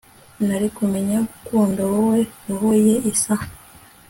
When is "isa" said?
3.11-3.35